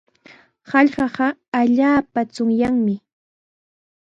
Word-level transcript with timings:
Hallqaqa 0.71 1.27
allaapa 1.59 2.19
chunyaqmi. 2.33 2.95